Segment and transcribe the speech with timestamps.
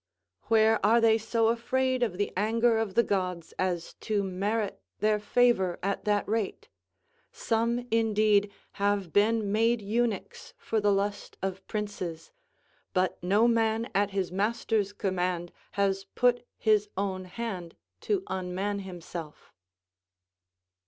[0.49, 5.19] _"Where are they so afraid of the anger of the gods as to merit their
[5.19, 6.69] favour at that rate?
[7.31, 8.51] Some, indeed,
[8.81, 12.31] have been made eunuchs for the lust of princes:
[12.95, 19.53] but no man at his master's command has put his own hand to unman himself."